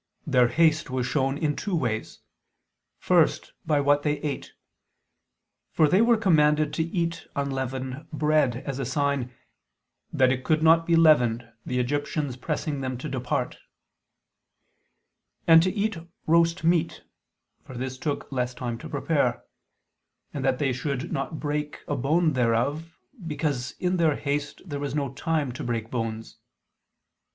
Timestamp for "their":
0.25-0.47, 23.97-24.15